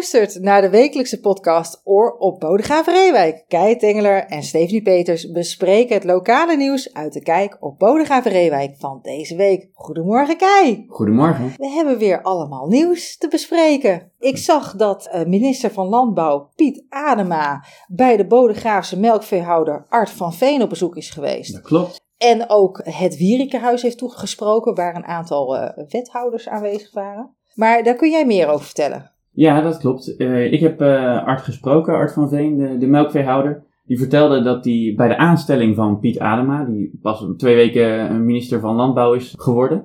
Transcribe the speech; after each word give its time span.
luistert 0.00 0.42
naar 0.42 0.60
de 0.60 0.70
wekelijkse 0.70 1.20
podcast 1.20 1.80
Oor 1.84 2.16
op 2.18 2.40
Bodegraven 2.40 2.92
Reewijk. 2.92 3.44
Kei 3.48 3.76
Tengeler 3.76 4.24
en 4.24 4.42
Stephanie 4.42 4.82
Peters 4.82 5.30
bespreken 5.30 5.94
het 5.94 6.04
lokale 6.04 6.56
nieuws 6.56 6.94
uit 6.94 7.12
de 7.12 7.22
kijk 7.22 7.56
op 7.60 7.78
Bodegraven 7.78 8.30
Reewijk 8.30 8.74
van 8.78 8.98
deze 9.02 9.36
week. 9.36 9.68
Goedemorgen 9.72 10.36
Kei. 10.36 10.84
Goedemorgen. 10.88 11.52
We 11.56 11.68
hebben 11.68 11.98
weer 11.98 12.22
allemaal 12.22 12.66
nieuws 12.66 13.16
te 13.16 13.28
bespreken. 13.28 14.12
Ik 14.18 14.38
zag 14.38 14.76
dat 14.76 15.08
uh, 15.14 15.24
minister 15.24 15.70
van 15.70 15.86
Landbouw 15.86 16.50
Piet 16.54 16.84
Adema 16.88 17.64
bij 17.88 18.16
de 18.16 18.26
Bodegraafse 18.26 18.98
melkveehouder 18.98 19.86
Art 19.88 20.10
van 20.10 20.32
Veen 20.32 20.62
op 20.62 20.68
bezoek 20.68 20.96
is 20.96 21.10
geweest. 21.10 21.52
Dat 21.52 21.62
klopt. 21.62 22.00
En 22.16 22.48
ook 22.48 22.80
het 22.84 23.16
Wierikehuis 23.16 23.82
heeft 23.82 23.98
toegesproken, 23.98 24.74
waar 24.74 24.96
een 24.96 25.06
aantal 25.06 25.56
uh, 25.56 25.68
wethouders 25.88 26.48
aanwezig 26.48 26.92
waren. 26.92 27.34
Maar 27.54 27.82
daar 27.82 27.96
kun 27.96 28.10
jij 28.10 28.26
meer 28.26 28.48
over 28.48 28.64
vertellen. 28.64 29.18
Ja, 29.32 29.60
dat 29.60 29.78
klopt. 29.78 30.14
Uh, 30.18 30.52
ik 30.52 30.60
heb 30.60 30.82
uh, 30.82 31.26
Art 31.26 31.40
gesproken, 31.40 31.94
Art 31.94 32.12
van 32.12 32.28
Veen, 32.28 32.56
de, 32.56 32.78
de 32.78 32.86
melkveehouder. 32.86 33.62
Die 33.84 33.98
vertelde 33.98 34.42
dat 34.42 34.64
hij 34.64 34.92
bij 34.96 35.08
de 35.08 35.16
aanstelling 35.16 35.76
van 35.76 35.98
Piet 35.98 36.18
Adema, 36.18 36.64
die 36.64 36.98
pas 37.02 37.26
twee 37.36 37.54
weken 37.54 38.24
minister 38.24 38.60
van 38.60 38.74
Landbouw 38.74 39.12
is 39.12 39.34
geworden, 39.38 39.84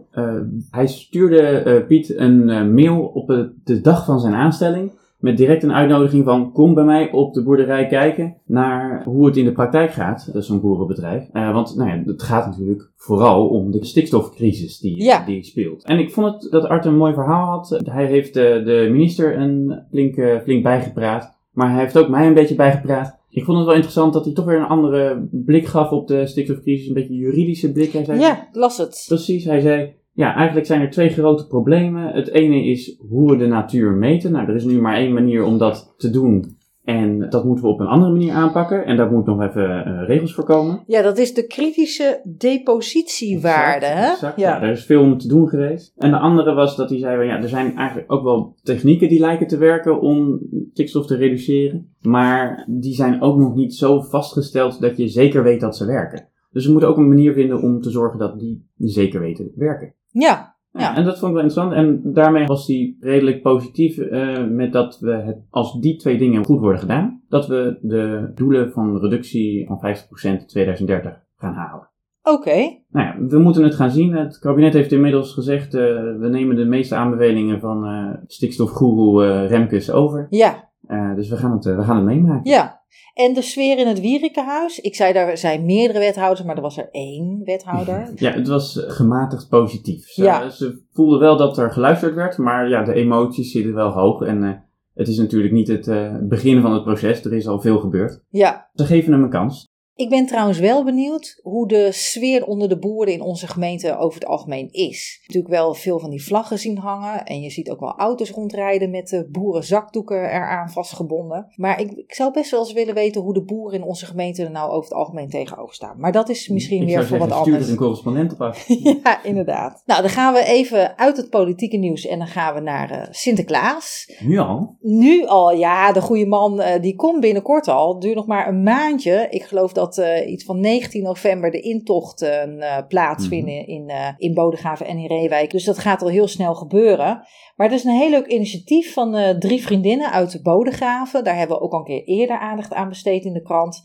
hij 0.70 0.88
stuurde 0.88 1.84
Piet 1.88 2.18
een 2.18 2.74
mail 2.74 3.06
op 3.06 3.28
de 3.64 3.82
dag 3.82 4.06
van 4.06 4.20
zijn 4.20 4.34
aanstelling 4.34 4.92
met 5.20 5.38
direct 5.38 5.64
een 5.64 5.74
uitnodiging 5.74 6.26
van 6.26 6.52
kom 6.52 6.74
bij 6.74 6.84
mij 6.84 7.12
op 7.12 7.34
de 7.34 7.44
boerderij 7.44 7.88
kijken 7.88 8.36
naar 8.46 9.04
hoe 9.04 9.26
het 9.26 9.38
in 9.38 9.46
de 9.46 9.52
praktijk 9.52 9.92
gaat. 9.92 10.26
Dat 10.26 10.42
is 10.42 10.48
zo'n 10.48 10.62
boerenbedrijf. 10.62 11.28
Uh, 11.34 11.54
want 11.54 11.76
nou 11.76 11.90
ja, 11.90 12.04
het 12.06 12.24
gaat 12.24 12.46
natuurlijk 12.46 12.92
vooral 12.96 13.48
om 13.48 13.72
de 13.72 13.86
stikstofcrisis 13.86 14.80
die, 14.80 15.04
ja. 15.04 15.26
die 15.26 15.44
speelt. 15.44 15.84
En 15.84 16.00
ik 16.00 16.12
vond 16.12 16.42
het 16.42 16.52
dat 16.52 16.66
Art 16.66 16.86
een 16.86 16.98
mooi 16.98 17.14
verhaal 17.14 17.46
had. 17.46 17.80
Hij 17.84 18.06
heeft 18.06 18.34
de, 18.34 18.62
de 18.66 18.88
minister 18.92 19.38
een 19.38 19.84
flink, 19.90 20.42
flink 20.44 20.64
bijgepraat. 20.64 21.38
Maar 21.52 21.72
hij 21.72 21.80
heeft 21.80 21.98
ook 21.98 22.10
mij 22.10 22.28
een 22.28 22.34
beetje 22.34 22.56
bijgepraat. 22.56 23.18
Ik 23.30 23.44
vond 23.44 23.58
het 23.58 23.66
wel 23.66 23.76
interessant 23.76 24.14
dat 24.14 24.26
hij 24.26 24.34
toch 24.34 24.46
weer 24.46 24.58
een 24.58 24.66
andere 24.68 25.28
blik 25.32 25.66
gaf 25.66 25.92
op 25.92 26.08
de 26.08 26.28
stikstofcrisis. 26.28 26.88
Een 26.88 26.94
beetje 26.94 27.16
juridische 27.16 27.72
blik. 27.72 27.92
Hij 27.92 28.04
zei, 28.04 28.20
ja, 28.20 28.48
las 28.52 28.78
het. 28.78 29.06
Precies, 29.08 29.46
hij 29.46 29.60
zei 29.60 29.94
ja, 30.16 30.36
eigenlijk 30.36 30.68
zijn 30.68 30.82
er 30.82 30.90
twee 30.90 31.10
grote 31.10 31.48
problemen. 31.48 32.14
Het 32.14 32.30
ene 32.30 32.66
is 32.66 32.98
hoe 33.10 33.32
we 33.32 33.38
de 33.38 33.48
natuur 33.48 33.92
meten. 33.92 34.32
Nou, 34.32 34.48
er 34.48 34.56
is 34.56 34.66
nu 34.66 34.82
maar 34.82 34.96
één 34.96 35.14
manier 35.14 35.44
om 35.44 35.58
dat 35.58 35.94
te 35.98 36.10
doen. 36.10 36.58
En 36.84 37.30
dat 37.30 37.46
moeten 37.46 37.66
we 37.66 37.72
op 37.72 37.80
een 37.80 37.88
andere 37.88 38.12
manier 38.12 38.34
aanpakken. 38.34 38.86
En 38.86 38.98
daar 38.98 39.12
moet 39.12 39.26
nog 39.26 39.42
even 39.42 39.88
uh, 39.88 40.08
regels 40.08 40.34
voor 40.34 40.44
komen. 40.44 40.84
Ja, 40.88 41.02
dat 41.02 41.18
is 41.18 41.34
de 41.34 41.48
kritische 41.48 42.22
depositiewaarde. 42.38 43.86
Exact, 43.86 44.06
hè? 44.06 44.12
exact. 44.12 44.40
Ja. 44.40 44.50
ja, 44.50 44.62
er 44.62 44.72
is 44.72 44.86
veel 44.86 45.02
om 45.02 45.18
te 45.18 45.28
doen 45.28 45.48
geweest. 45.48 45.94
En 45.98 46.12
de 46.12 46.18
andere 46.18 46.54
was 46.54 46.76
dat 46.76 46.90
hij 46.90 47.00
zei: 47.00 47.28
ja, 47.28 47.42
er 47.42 47.50
zijn 47.50 47.76
eigenlijk 47.76 48.12
ook 48.12 48.24
wel 48.24 48.56
technieken 48.64 49.10
die 49.10 49.20
lijken 49.20 49.48
te 49.48 49.58
werken 49.58 50.02
om 50.02 50.40
stikstof 50.72 51.06
te 51.06 51.16
reduceren. 51.16 51.96
Maar 52.02 52.66
die 52.70 52.94
zijn 52.94 53.22
ook 53.22 53.38
nog 53.38 53.56
niet 53.56 53.76
zo 53.76 54.02
vastgesteld 54.02 54.82
dat 54.82 54.98
je 54.98 55.08
zeker 55.08 55.44
weet 55.44 55.60
dat 55.60 55.78
ze 55.78 55.86
werken. 55.86 56.28
Dus 56.52 56.66
we 56.66 56.72
moeten 56.72 56.90
ook 56.90 56.98
een 56.98 57.08
manier 57.08 57.34
vinden 57.34 57.62
om 57.62 57.82
te 57.82 57.90
zorgen 57.90 58.20
dat 58.20 58.40
die 58.40 58.70
zeker 58.78 59.20
weten 59.20 59.52
werken. 59.56 59.94
Ja, 60.20 60.56
ja. 60.72 60.80
ja. 60.80 60.96
En 60.96 61.04
dat 61.04 61.20
vond 61.20 61.32
ik 61.32 61.38
wel 61.38 61.46
interessant. 61.46 61.74
En 61.74 62.14
daarmee 62.14 62.46
was 62.46 62.68
hij 62.68 62.96
redelijk 63.00 63.42
positief 63.42 63.98
uh, 63.98 64.48
met 64.48 64.74
dat 64.74 65.00
we, 65.00 65.12
het, 65.12 65.38
als 65.50 65.80
die 65.80 65.96
twee 65.96 66.18
dingen 66.18 66.46
goed 66.46 66.60
worden 66.60 66.80
gedaan, 66.80 67.22
dat 67.30 67.48
we 67.48 67.78
de 67.82 68.32
doelen 68.36 68.72
van 68.72 69.00
reductie 69.00 69.68
van 69.68 69.78
50% 69.78 70.22
in 70.22 70.48
2030 70.48 71.26
gaan 71.36 71.54
halen. 71.54 71.90
Oké. 72.22 72.38
Okay. 72.38 72.86
Nou 72.90 73.06
ja, 73.06 73.28
we 73.28 73.40
moeten 73.40 73.64
het 73.64 73.76
gaan 73.76 73.92
zien. 73.92 74.14
Het 74.14 74.40
kabinet 74.40 74.74
heeft 74.74 74.92
inmiddels 74.92 75.34
gezegd, 75.34 75.76
uh, 75.76 75.82
we 76.20 76.28
nemen 76.30 76.56
de 76.56 76.66
meeste 76.66 76.96
aanbevelingen 76.96 77.60
van 77.60 77.90
uh, 77.90 78.14
stikstofgoeroe 78.28 79.46
Remkes 79.46 79.92
over. 79.92 80.28
Ja. 80.30 80.70
Dus 81.16 81.30
we 81.30 81.38
gaan, 81.38 81.52
het, 81.52 81.64
we 81.64 81.84
gaan 81.84 81.96
het 81.96 82.06
meemaken. 82.06 82.52
Ja. 82.52 82.84
En 83.14 83.34
de 83.34 83.42
sfeer 83.42 83.78
in 83.78 83.88
het 83.88 84.00
Wierikehuis. 84.00 84.80
Ik 84.80 84.96
zei, 84.96 85.14
daar 85.14 85.38
zijn 85.38 85.66
meerdere 85.66 86.00
wethouders, 86.00 86.44
maar 86.44 86.56
er 86.56 86.62
was 86.62 86.78
er 86.78 86.90
één 86.92 87.42
wethouder. 87.44 88.12
Ja, 88.16 88.32
het 88.32 88.48
was 88.48 88.84
gematigd 88.88 89.50
positief. 89.50 90.08
Ze, 90.08 90.24
ja. 90.24 90.50
ze 90.50 90.84
voelden 90.92 91.20
wel 91.20 91.38
dat 91.38 91.58
er 91.58 91.72
geluisterd 91.72 92.16
werd, 92.16 92.38
maar 92.38 92.70
ja, 92.70 92.84
de 92.84 92.94
emoties 92.94 93.52
zitten 93.52 93.74
wel 93.74 93.92
hoog. 93.92 94.22
En 94.22 94.44
uh, 94.44 94.52
het 94.94 95.08
is 95.08 95.18
natuurlijk 95.18 95.54
niet 95.54 95.68
het 95.68 95.90
begin 96.30 96.62
van 96.62 96.74
het 96.74 96.84
proces, 96.84 97.26
er 97.26 97.34
is 97.34 97.48
al 97.48 97.62
veel 97.62 97.80
gebeurd. 97.80 98.24
Ja. 98.30 98.70
Ze 98.74 98.86
geven 98.86 99.12
hem 99.12 99.24
een 99.24 99.30
kans. 99.30 99.74
Ik 99.98 100.10
ben 100.10 100.26
trouwens 100.26 100.60
wel 100.60 100.84
benieuwd 100.84 101.40
hoe 101.44 101.68
de 101.68 101.92
sfeer 101.92 102.46
onder 102.46 102.70
de 102.70 102.78
boeren 102.78 103.14
in 103.14 103.22
onze 103.22 103.48
gemeente 103.48 103.98
over 103.98 104.20
het 104.20 104.30
algemeen 104.30 104.72
is. 104.72 105.20
Natuurlijk 105.22 105.54
wel 105.54 105.74
veel 105.74 106.00
van 106.00 106.10
die 106.10 106.24
vlaggen 106.24 106.60
zien 106.60 106.78
hangen 106.78 107.26
en 107.26 107.42
je 107.42 107.50
ziet 107.50 107.70
ook 107.70 107.80
wel 107.80 107.96
auto's 107.98 108.30
rondrijden 108.30 108.90
met 108.90 109.08
de 109.08 109.28
boerenzakdoeken 109.32 110.18
eraan 110.18 110.70
vastgebonden. 110.70 111.48
Maar 111.56 111.80
ik, 111.82 111.92
ik 111.92 112.14
zou 112.14 112.34
best 112.34 112.52
wel 112.52 112.60
eens 112.60 112.74
willen 112.74 112.94
weten 112.94 113.22
hoe 113.22 113.34
de 113.34 113.44
boeren 113.44 113.80
in 113.80 113.86
onze 113.86 114.06
gemeente 114.06 114.44
er 114.44 114.52
nou 114.52 114.72
over 114.72 114.90
het 114.90 114.98
algemeen 114.98 115.30
tegenover 115.30 115.76
staan. 115.76 116.00
Maar 116.00 116.12
dat 116.12 116.30
is 116.30 116.48
misschien 116.48 116.82
ik 116.82 116.88
weer 116.88 116.98
voor 116.98 117.08
zeggen, 117.08 117.28
wat 117.28 117.38
anders. 117.38 117.56
Stuur 117.56 117.66
er 117.66 117.72
een 117.72 117.78
correspondent 117.78 118.34
op 118.34 118.42
af. 118.42 118.68
ja, 119.04 119.24
inderdaad. 119.24 119.82
Nou, 119.86 120.02
dan 120.02 120.12
gaan 120.12 120.34
we 120.34 120.44
even 120.44 120.98
uit 120.98 121.18
het 121.18 121.30
politieke 121.30 121.78
nieuws 121.78 122.06
en 122.06 122.18
dan 122.18 122.28
gaan 122.28 122.54
we 122.54 122.60
naar 122.60 122.92
uh, 122.92 123.02
Sinterklaas. 123.10 124.14
Nu 124.20 124.38
al? 124.38 124.76
Nu 124.82 125.26
al, 125.26 125.52
ja. 125.52 125.92
De 125.92 126.02
goede 126.02 126.26
man 126.26 126.60
uh, 126.60 126.68
die 126.82 126.96
komt 126.96 127.20
binnenkort 127.20 127.68
al. 127.68 127.94
Het 127.94 128.02
duurt 128.02 128.16
nog 128.16 128.28
maar 128.28 128.48
een 128.48 128.64
maandje. 128.64 129.28
Ik 129.30 129.44
geloof 129.44 129.74
dat 129.74 129.84
dat 129.86 129.98
uh, 129.98 130.32
iets 130.32 130.44
van 130.44 130.60
19 130.60 131.04
november 131.04 131.52
de 131.52 131.62
intochten 131.62 132.58
uh, 132.58 132.78
plaatsvinden 132.88 133.54
mm 133.54 133.60
-hmm. 133.60 133.76
in, 133.76 133.90
uh, 133.90 134.10
in 134.18 134.34
Bodegraven 134.34 134.86
en 134.86 134.98
in 134.98 135.08
Reewijk. 135.08 135.52
Dus 135.52 135.64
dat 135.64 135.78
gaat 135.78 136.02
al 136.02 136.08
heel 136.08 136.28
snel 136.28 136.56
gebeuren. 136.56 137.24
Maar 137.56 137.70
het 137.70 137.78
is 137.78 137.84
een 137.84 137.98
heel 137.98 138.10
leuk 138.10 138.28
initiatief 138.28 138.94
van 138.94 139.40
drie 139.40 139.62
vriendinnen 139.62 140.12
uit 140.12 140.40
Bodegraven. 140.44 141.24
Daar 141.24 141.38
hebben 141.38 141.58
we 141.58 141.64
ook 141.64 141.72
al 141.72 141.80
een 141.80 141.86
keer 141.86 142.04
eerder 142.04 142.38
aandacht 142.38 142.74
aan 142.74 142.90
besteed 142.90 143.26
in 143.26 143.34
de 143.34 143.42
krant. 143.42 143.82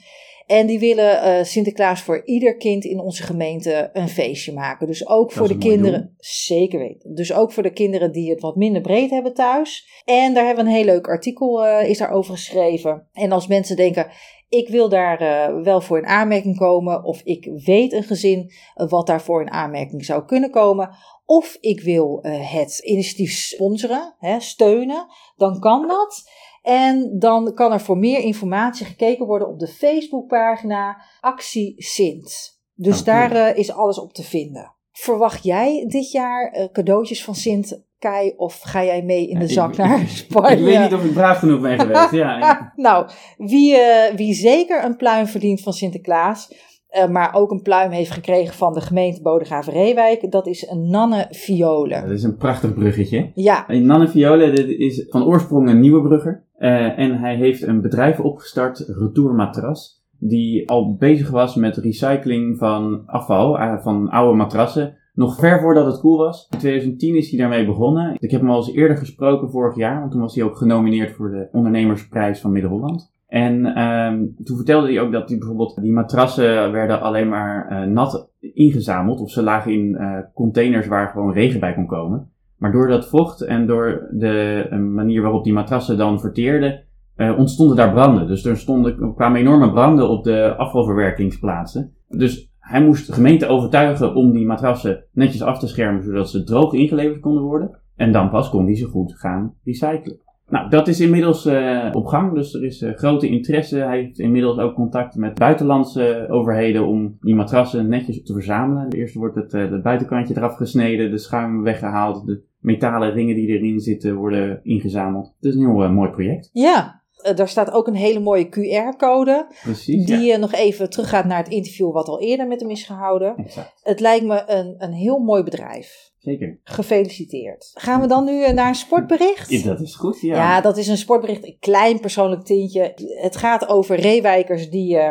En 0.47 0.67
die 0.67 0.79
willen 0.79 1.47
Sinterklaas 1.47 2.03
voor 2.03 2.23
ieder 2.25 2.57
kind 2.57 2.85
in 2.85 3.01
onze 3.01 3.23
gemeente 3.23 3.91
een 3.93 4.09
feestje 4.09 4.53
maken. 4.53 4.87
Dus 4.87 5.09
ook 5.09 5.33
voor 5.33 5.49
de 5.49 5.59
kinderen. 5.59 6.15
Zeker 6.19 6.79
weten. 6.79 7.15
Dus 7.15 7.33
ook 7.33 7.53
voor 7.53 7.63
de 7.63 7.73
kinderen 7.73 8.13
die 8.13 8.31
het 8.31 8.41
wat 8.41 8.57
minder 8.57 8.83
breed 8.83 9.11
hebben 9.11 9.35
thuis. 9.35 10.03
En 10.05 10.35
daar 10.35 10.47
hebben 10.47 10.65
we 10.65 10.71
een 10.71 10.77
heel 10.77 10.85
leuk 10.85 11.09
artikel 11.09 11.67
is 11.67 11.99
daarover 11.99 12.35
geschreven. 12.35 13.09
En 13.13 13.33
als 13.33 13.47
mensen 13.47 13.77
denken 13.77 14.07
ik 14.51 14.69
wil 14.69 14.89
daar 14.89 15.23
uh, 15.23 15.63
wel 15.63 15.81
voor 15.81 15.99
in 15.99 16.07
aanmerking 16.07 16.57
komen, 16.57 17.05
of 17.05 17.21
ik 17.23 17.51
weet 17.65 17.93
een 17.93 18.03
gezin 18.03 18.53
uh, 18.77 18.89
wat 18.89 19.07
daarvoor 19.07 19.41
in 19.41 19.51
aanmerking 19.51 20.05
zou 20.05 20.25
kunnen 20.25 20.51
komen, 20.51 20.97
of 21.25 21.57
ik 21.61 21.81
wil 21.81 22.19
uh, 22.23 22.53
het 22.53 22.79
initiatief 22.79 23.33
sponsoren, 23.33 24.15
hè, 24.19 24.41
steunen, 24.41 25.07
dan 25.37 25.61
kan 25.61 25.89
dat. 25.89 26.31
En 26.63 27.19
dan 27.19 27.55
kan 27.55 27.73
er 27.73 27.81
voor 27.81 27.99
meer 27.99 28.21
informatie 28.21 28.87
gekeken 28.87 29.27
worden 29.27 29.49
op 29.49 29.59
de 29.59 29.69
Facebookpagina 29.69 31.03
Actie 31.21 31.75
Sint. 31.77 32.61
Dus 32.75 33.01
Okay. 33.01 33.29
daar 33.29 33.57
is 33.57 33.73
alles 33.73 33.99
op 33.99 34.13
te 34.13 34.23
vinden. 34.23 34.75
Verwacht 35.01 35.45
jij 35.45 35.85
dit 35.89 36.11
jaar 36.11 36.69
cadeautjes 36.73 37.25
van 37.25 37.35
Sint 37.35 37.83
Kai 37.99 38.33
of 38.37 38.61
ga 38.61 38.85
jij 38.85 39.03
mee 39.03 39.29
in 39.29 39.39
de 39.39 39.45
Ja, 39.47 39.51
zak 39.53 39.71
ik- 39.71 39.77
naar 39.77 39.99
Spanje? 40.07 40.57
Ik 40.57 40.65
weet 40.65 40.81
niet 40.81 40.95
of 40.95 41.05
ik 41.05 41.13
braaf 41.13 41.39
genoeg 41.39 41.61
ben 41.61 41.79
geweest. 41.81 42.11
Ja, 42.11 42.39
ja. 42.39 42.73
nou, 42.77 43.09
wie, 43.39 43.77
eh, 43.77 44.15
wie 44.15 44.35
zeker 44.35 44.85
een 44.85 44.97
pluim 44.97 45.27
verdient 45.27 45.61
van 45.61 45.73
Sinterklaas, 45.73 46.55
eh, 46.89 47.09
maar 47.09 47.35
ook 47.35 47.51
een 47.51 47.63
pluim 47.63 47.91
heeft 47.91 48.11
gekregen 48.11 48.55
van 48.55 48.73
de 48.75 48.81
gemeente 48.81 49.23
Bodegraven-Reewijk, 49.23 50.31
dat 50.31 50.47
is 50.47 50.69
een 50.69 50.91
Nanne 50.91 51.27
Violen. 51.31 52.01
dat 52.03 52.11
is 52.11 52.23
een 52.23 52.37
prachtig 52.37 52.75
bruggetje. 52.75 53.31
Ja, 53.35 53.69
En 53.69 53.87
Nanne 53.87 54.09
Viole 54.09 54.51
dit 54.51 54.69
is 54.69 55.07
van 55.09 55.25
oorsprong 55.25 55.69
een 55.69 55.81
nieuwe 55.81 56.03
brugger. 56.03 56.45
Eh, 56.59 56.99
en 56.99 57.19
hij 57.19 57.37
heeft 57.37 57.63
een 57.63 57.81
bedrijf 57.81 58.21
opgestart, 58.21 58.79
Retour 58.79 59.35
Matras. 59.35 60.00
Die 60.23 60.69
al 60.69 60.97
bezig 60.97 61.31
was 61.31 61.55
met 61.55 61.77
recycling 61.77 62.59
van 62.59 63.03
afval, 63.07 63.59
eh, 63.59 63.79
van 63.79 64.09
oude 64.09 64.37
matrassen. 64.37 64.97
Nog 65.15 65.39
ver 65.39 65.61
voordat 65.61 65.87
het 65.87 66.01
cool 66.01 66.17
was. 66.17 66.49
In 66.51 66.59
2010 66.59 67.17
is 67.17 67.31
hij 67.31 67.39
daarmee 67.39 67.67
begonnen. 67.67 68.17
Ik 68.19 68.31
heb 68.31 68.41
hem 68.41 68.51
al 68.51 68.57
eens 68.57 68.73
eerder 68.73 68.97
gesproken 68.97 69.51
vorig 69.51 69.77
jaar. 69.77 69.99
Want 69.99 70.11
toen 70.11 70.21
was 70.21 70.35
hij 70.35 70.45
ook 70.45 70.57
genomineerd 70.57 71.13
voor 71.13 71.31
de 71.31 71.49
ondernemersprijs 71.53 72.41
van 72.41 72.53
Midden-Holland. 72.53 73.13
En 73.27 73.65
ehm, 73.65 74.27
toen 74.45 74.57
vertelde 74.57 74.87
hij 74.87 75.01
ook 75.01 75.13
dat 75.13 75.29
die, 75.29 75.39
bijvoorbeeld 75.39 75.83
die 75.83 75.93
matrassen 75.93 76.73
werden 76.73 77.01
alleen 77.01 77.29
maar 77.29 77.69
eh, 77.69 77.89
nat 77.89 78.31
ingezameld. 78.41 79.21
Of 79.21 79.31
ze 79.31 79.43
lagen 79.43 79.73
in 79.73 79.97
eh, 79.97 80.19
containers 80.35 80.87
waar 80.87 81.09
gewoon 81.09 81.33
regen 81.33 81.61
bij 81.61 81.75
kon 81.75 81.87
komen. 81.87 82.31
Maar 82.57 82.73
door 82.73 82.89
dat 82.89 83.09
vocht 83.09 83.41
en 83.41 83.67
door 83.67 84.09
de 84.11 84.67
manier 84.93 85.23
waarop 85.23 85.45
die 85.45 85.53
matrassen 85.53 85.99
dan 85.99 86.21
verteerden, 86.21 86.85
eh, 87.21 87.39
ontstonden 87.39 87.77
daar 87.77 87.93
branden. 87.93 88.27
Dus 88.27 88.45
er 88.45 88.57
stonden, 88.57 89.15
kwamen 89.15 89.41
enorme 89.41 89.71
branden 89.71 90.09
op 90.09 90.25
de 90.25 90.55
afvalverwerkingsplaatsen. 90.57 91.93
Dus 92.09 92.51
hij 92.59 92.83
moest 92.83 93.07
de 93.07 93.13
gemeente 93.13 93.47
overtuigen 93.47 94.15
om 94.15 94.33
die 94.33 94.47
matrassen 94.47 95.05
netjes 95.13 95.43
af 95.43 95.59
te 95.59 95.69
schermen, 95.69 96.03
zodat 96.03 96.31
ze 96.31 96.45
droog 96.45 96.73
ingeleverd 96.73 97.21
konden 97.21 97.43
worden. 97.43 97.79
En 97.97 98.13
dan 98.13 98.31
pas 98.31 98.51
kon 98.51 98.65
hij 98.65 98.77
ze 98.77 98.85
goed 98.85 99.19
gaan 99.19 99.55
recyclen. 99.65 100.19
Nou, 100.49 100.71
dat 100.71 100.89
is 100.89 101.01
inmiddels 101.01 101.47
uh, 101.47 101.89
op 101.93 102.07
gang, 102.07 102.35
dus 102.35 102.55
er 102.55 102.65
is 102.65 102.83
uh, 102.83 102.95
grote 102.95 103.29
interesse. 103.29 103.77
Hij 103.77 103.99
heeft 103.99 104.19
inmiddels 104.19 104.59
ook 104.59 104.75
contact 104.75 105.17
met 105.17 105.39
buitenlandse 105.39 106.27
overheden 106.31 106.87
om 106.87 107.17
die 107.21 107.35
matrassen 107.35 107.89
netjes 107.89 108.23
te 108.23 108.33
verzamelen. 108.33 108.93
Eerst 108.93 109.15
wordt 109.15 109.35
het, 109.35 109.53
het 109.53 109.83
buitenkantje 109.83 110.37
eraf 110.37 110.55
gesneden, 110.55 111.11
de 111.11 111.19
schuim 111.19 111.63
weggehaald, 111.63 112.27
de 112.27 112.43
metalen 112.59 113.13
ringen 113.13 113.35
die 113.35 113.49
erin 113.49 113.81
zitten 113.81 114.15
worden 114.15 114.61
ingezameld. 114.63 115.35
Het 115.37 115.45
is 115.45 115.55
een 115.55 115.77
heel 115.77 115.93
mooi 115.93 116.11
project. 116.11 116.51
Ja, 116.53 117.00
daar 117.35 117.49
staat 117.49 117.71
ook 117.71 117.87
een 117.87 117.95
hele 117.95 118.21
mooie 118.21 118.47
QR-code. 118.47 119.47
Die 119.85 120.21
ja. 120.21 120.37
nog 120.37 120.53
even 120.53 120.91
teruggaat 120.91 121.25
naar 121.25 121.39
het 121.39 121.53
interview 121.53 121.93
wat 121.93 122.09
al 122.09 122.21
eerder 122.21 122.47
met 122.47 122.61
hem 122.61 122.71
is 122.71 122.83
gehouden. 122.83 123.37
Exact. 123.37 123.81
Het 123.83 124.01
lijkt 124.01 124.25
me 124.25 124.43
een, 124.47 124.75
een 124.79 124.93
heel 124.93 125.19
mooi 125.19 125.43
bedrijf. 125.43 126.11
Zeker. 126.19 126.61
Gefeliciteerd. 126.65 127.71
Gaan 127.75 128.01
we 128.01 128.07
dan 128.07 128.25
nu 128.25 128.45
eh, 128.45 128.53
naar 128.53 128.69
een 128.69 128.75
sportbericht? 128.75 129.51
Ja, 129.51 129.63
dat 129.63 129.81
is 129.81 129.95
goed, 129.95 130.21
ja. 130.21 130.37
Ja, 130.37 130.61
dat 130.61 130.77
is 130.77 130.89
een 130.89 130.97
sportbericht, 130.97 131.47
een 131.47 131.57
klein 131.61 132.01
persoonlijk 132.01 132.45
tintje. 132.45 132.95
Het 133.21 133.37
gaat 133.37 133.69
over 133.69 134.01
reewijkers 134.01 134.71
die 134.71 134.97
uh, 134.97 135.09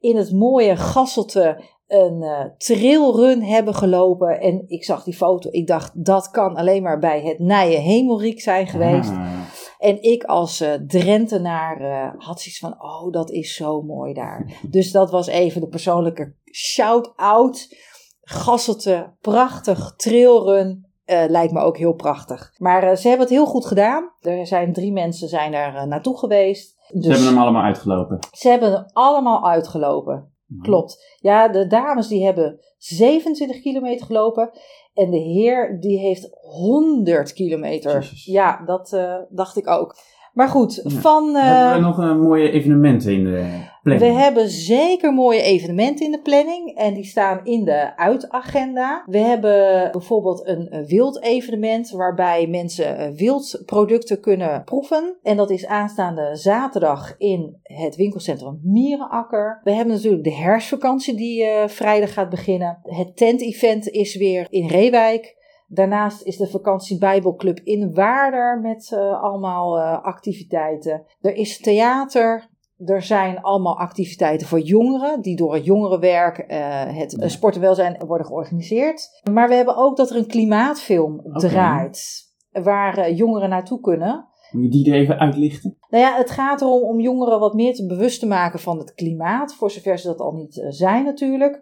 in 0.00 0.16
het 0.16 0.32
mooie 0.32 0.76
Gasselte 0.76 1.62
een 1.86 2.22
uh, 2.22 2.44
trailrun 2.58 3.42
hebben 3.42 3.74
gelopen. 3.74 4.40
En 4.40 4.64
ik 4.66 4.84
zag 4.84 5.04
die 5.04 5.14
foto, 5.14 5.48
ik 5.52 5.66
dacht 5.66 6.04
dat 6.04 6.30
kan 6.30 6.54
alleen 6.54 6.82
maar 6.82 6.98
bij 6.98 7.22
het 7.22 7.38
Nije 7.38 7.78
Hemelriek 7.78 8.40
zijn 8.40 8.66
geweest. 8.66 9.10
Ah, 9.10 9.40
En 9.78 10.02
ik 10.02 10.24
als 10.24 10.62
uh, 10.62 10.72
Drentenaar 10.72 11.80
uh, 11.80 12.20
had 12.26 12.40
zoiets 12.40 12.58
van, 12.58 12.82
oh 12.82 13.12
dat 13.12 13.30
is 13.30 13.54
zo 13.54 13.82
mooi 13.82 14.14
daar. 14.14 14.60
dus 14.70 14.92
dat 14.92 15.10
was 15.10 15.26
even 15.26 15.60
de 15.60 15.68
persoonlijke 15.68 16.34
shout-out. 16.52 17.76
Gasselte, 18.20 19.12
prachtig 19.20 19.94
trailrun. 19.96 20.84
Uh, 21.06 21.24
lijkt 21.28 21.52
me 21.52 21.60
ook 21.60 21.76
heel 21.76 21.94
prachtig. 21.94 22.54
Maar 22.58 22.96
ze 22.96 23.08
hebben 23.08 23.26
het 23.26 23.36
heel 23.36 23.46
goed 23.46 23.66
gedaan. 23.66 24.12
Er 24.20 24.46
zijn 24.46 24.72
drie 24.72 24.92
mensen 24.92 25.28
zijn 25.28 25.54
er 25.54 25.74
uh, 25.74 25.82
naartoe 25.82 26.18
geweest. 26.18 26.76
Dus 26.88 27.04
ze 27.04 27.10
hebben 27.10 27.28
hem 27.28 27.38
allemaal 27.38 27.62
uitgelopen. 27.62 28.18
Ze 28.32 28.48
hebben 28.48 28.72
hem 28.72 28.84
allemaal 28.92 29.48
uitgelopen. 29.48 30.32
Mm. 30.46 30.62
Klopt. 30.62 31.16
Ja, 31.20 31.48
de 31.48 31.66
dames 31.66 32.08
die 32.08 32.24
hebben 32.24 32.60
27 32.78 33.60
kilometer 33.60 34.06
gelopen. 34.06 34.50
En 34.94 35.10
de 35.10 35.18
heer 35.18 35.80
die 35.80 35.98
heeft 35.98 36.28
100 36.56 37.32
kilometer. 37.32 37.94
Jezus. 37.94 38.24
Ja, 38.24 38.62
dat 38.66 38.92
uh, 38.94 39.14
dacht 39.28 39.56
ik 39.56 39.68
ook. 39.68 39.96
Maar 40.36 40.48
goed, 40.48 40.80
Ja. 40.84 40.90
van... 40.90 41.28
Uh, 41.36 41.42
Hebben 41.42 41.74
we 41.74 41.86
nog 41.86 41.98
een 41.98 42.20
mooie 42.20 42.50
evenementen 42.50 43.12
in 43.12 43.24
de 43.24 43.64
planning? 43.82 44.12
we 44.14 44.18
hebben 44.20 44.48
zeker 44.48 45.12
mooie 45.12 45.42
evenementen 45.42 46.04
in 46.06 46.12
de 46.12 46.20
planning 46.20 46.76
en 46.76 46.94
die 46.94 47.04
staan 47.04 47.40
in 47.44 47.64
de 47.64 47.96
uitagenda. 47.96 49.02
We 49.06 49.18
hebben 49.18 49.88
bijvoorbeeld 49.92 50.46
een 50.46 50.68
eh, 50.68 50.86
wild 50.86 51.22
evenement 51.22 51.90
waarbij 51.90 52.46
mensen 52.46 52.98
eh, 52.98 53.10
wildproducten 53.10 54.20
kunnen 54.20 54.64
proeven. 54.64 55.16
En 55.22 55.36
dat 55.36 55.50
is 55.50 55.66
aanstaande 55.66 56.30
zaterdag 56.32 57.14
in 57.18 57.56
het 57.62 57.96
winkelcentrum 57.96 58.60
Mierenakker. 58.62 59.60
We 59.64 59.72
hebben 59.72 59.94
natuurlijk 59.94 60.24
de 60.24 60.34
herfstvakantie 60.34 61.14
die 61.14 61.42
uh, 61.42 61.66
vrijdag 61.66 62.12
gaat 62.12 62.30
beginnen. 62.30 62.78
Het 62.82 63.16
tent-event 63.16 63.88
is 63.88 64.16
weer 64.16 64.46
in 64.50 64.66
Reewijk. 64.68 65.35
Daarnaast 65.66 66.22
is 66.22 66.36
de 66.36 66.46
vakantie 66.46 66.98
Bijbelclub 66.98 67.60
in 67.64 67.94
Waarder 67.94 68.60
met 68.60 68.90
uh, 68.94 69.22
allemaal 69.22 69.78
uh, 69.78 70.04
activiteiten. 70.04 71.04
Er 71.20 71.34
is 71.34 71.60
theater. 71.60 72.48
Er 72.84 73.02
zijn 73.02 73.40
allemaal 73.40 73.78
activiteiten 73.78 74.46
voor 74.46 74.60
jongeren 74.60 75.20
die 75.20 75.36
door 75.36 75.54
het 75.54 75.64
jongerenwerk, 75.64 76.44
uh, 76.48 76.96
het 76.98 77.16
sport 77.18 77.54
en 77.54 77.60
welzijn 77.60 78.06
worden 78.06 78.26
georganiseerd. 78.26 79.20
Maar 79.32 79.48
we 79.48 79.54
hebben 79.54 79.76
ook 79.76 79.96
dat 79.96 80.10
er 80.10 80.16
een 80.16 80.26
klimaatfilm 80.26 81.20
draait 81.32 82.24
waar 82.50 83.12
jongeren 83.12 83.48
naartoe 83.48 83.80
kunnen. 83.80 84.28
Moet 84.50 84.62
je 84.62 84.70
die 84.70 84.92
er 84.92 84.98
even 84.98 85.18
uitlichten? 85.18 85.76
Nou 85.88 86.04
ja, 86.04 86.16
het 86.16 86.30
gaat 86.30 86.60
erom 86.60 86.82
om 86.82 87.00
jongeren 87.00 87.40
wat 87.40 87.54
meer 87.54 87.74
te 87.74 87.86
bewust 87.86 88.20
te 88.20 88.26
maken 88.26 88.58
van 88.58 88.78
het 88.78 88.94
klimaat, 88.94 89.54
voor 89.54 89.70
zover 89.70 89.98
ze 89.98 90.06
dat 90.06 90.20
al 90.20 90.32
niet 90.32 90.66
zijn 90.68 91.04
natuurlijk. 91.04 91.60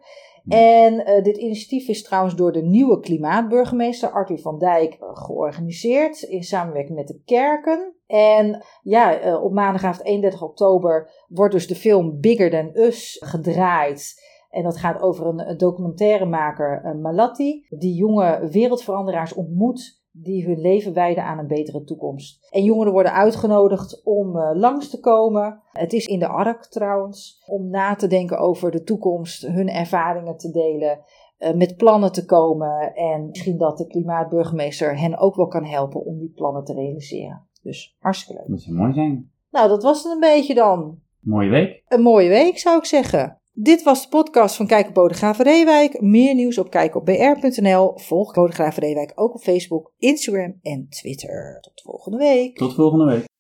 En 0.49 0.95
uh, 0.95 1.23
dit 1.23 1.37
initiatief 1.37 1.89
is 1.89 2.03
trouwens 2.03 2.37
door 2.37 2.53
de 2.53 2.63
nieuwe 2.63 3.01
klimaatburgemeester 3.01 4.11
Arthur 4.11 4.39
van 4.39 4.59
Dijk 4.59 4.99
uh, 5.01 5.09
georganiseerd 5.13 6.23
in 6.23 6.43
samenwerking 6.43 6.97
met 6.97 7.07
de 7.07 7.21
kerken. 7.25 7.95
En 8.07 8.65
ja, 8.83 9.27
uh, 9.27 9.43
op 9.43 9.53
maandagavond 9.53 10.07
31 10.07 10.43
oktober 10.43 11.11
wordt 11.29 11.53
dus 11.53 11.67
de 11.67 11.75
film 11.75 12.21
Bigger 12.21 12.51
Than 12.51 12.71
Us 12.73 13.17
gedraaid. 13.25 14.33
En 14.51 14.63
dat 14.63 14.77
gaat 14.77 15.01
over 15.01 15.27
een 15.27 15.57
documentairemaker, 15.57 16.97
Malatti, 16.97 17.67
die 17.69 17.95
jonge 17.95 18.49
wereldveranderaars 18.51 19.35
ontmoet 19.35 20.04
die 20.17 20.45
hun 20.45 20.61
leven 20.61 20.93
wijden 20.93 21.25
aan 21.25 21.39
een 21.39 21.47
betere 21.47 21.85
toekomst. 21.85 22.47
En 22.51 22.65
jongeren 22.65 22.93
worden 22.93 23.13
uitgenodigd 23.13 24.03
om 24.05 24.37
uh, 24.37 24.51
langs 24.55 24.91
te 24.91 25.01
komen. 25.01 25.61
Het 25.73 25.93
is 25.93 26.07
in 26.07 26.19
de 26.19 26.29
ARK 26.29 26.65
trouwens, 26.65 27.43
om 27.47 27.71
na 27.71 27.95
te 27.95 28.07
denken 28.07 28.39
over 28.39 28.71
de 28.71 28.83
toekomst, 28.83 29.47
hun 29.47 29.69
ervaringen 29.69 30.37
te 30.37 30.51
delen, 30.51 31.01
uh, 31.39 31.55
met 31.55 31.77
plannen 31.77 32.13
te 32.13 32.25
komen 32.25 32.95
en 32.95 33.27
misschien 33.27 33.59
dat 33.59 33.79
de 33.79 33.87
klimaatburgemeester 33.87 34.99
hen 34.99 35.19
ook 35.19 35.35
wel 35.35 35.49
kan 35.49 35.65
helpen 35.65 36.05
om 36.05 36.19
die 36.19 36.33
plannen 36.35 36.65
te 36.65 36.73
realiseren. 36.73 37.47
Dus 37.63 37.97
hartstikke 37.99 38.41
leuk. 38.41 38.51
Dat 38.51 38.61
zou 38.61 38.77
mooi 38.77 38.93
zijn. 38.93 39.31
Nou, 39.51 39.69
dat 39.69 39.83
was 39.83 40.03
het 40.03 40.13
een 40.13 40.21
beetje 40.21 40.55
dan. 40.55 40.99
Mooie 41.21 41.51
week. 41.51 41.83
Een 41.89 42.03
mooie 42.03 42.29
week 42.29 42.59
zou 42.59 42.79
ik 42.79 42.85
zeggen. 42.85 43.39
Dit 43.57 43.83
was 43.83 44.03
de 44.03 44.09
podcast 44.09 44.57
van 44.57 44.67
Kijk 44.67 44.89
op 44.89 44.95
Bodegraven 44.95 45.45
Reewijk. 45.45 46.01
Meer 46.01 46.35
nieuws 46.35 46.59
op 46.59 46.71
kijkopbr.nl. 46.71 47.93
Volg 47.99 48.35
Bodegraven 48.35 48.83
Reewijk 48.83 49.13
ook 49.15 49.35
op 49.35 49.41
Facebook, 49.41 49.93
Instagram 49.99 50.59
en 50.63 50.87
Twitter. 50.89 51.59
Tot 51.61 51.83
volgende 51.83 52.19
week. 52.19 52.57
Tot 52.57 52.75
volgende 52.75 53.05
week. 53.05 53.34